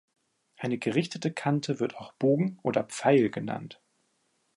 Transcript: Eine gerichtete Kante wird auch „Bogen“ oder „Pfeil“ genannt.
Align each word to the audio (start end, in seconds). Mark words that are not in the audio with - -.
Eine 0.57 0.79
gerichtete 0.79 1.31
Kante 1.31 1.79
wird 1.79 1.95
auch 1.95 2.13
„Bogen“ 2.13 2.57
oder 2.63 2.83
„Pfeil“ 2.85 3.29
genannt. 3.29 3.83